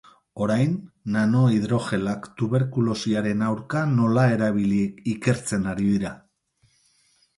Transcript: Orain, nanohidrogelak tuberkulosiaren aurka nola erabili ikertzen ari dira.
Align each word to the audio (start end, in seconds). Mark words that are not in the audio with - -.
Orain, 0.43 0.71
nanohidrogelak 1.15 2.25
tuberkulosiaren 2.41 3.43
aurka 3.49 3.83
nola 3.95 4.25
erabili 4.37 4.83
ikertzen 5.15 5.73
ari 5.75 5.93
dira. 5.95 6.19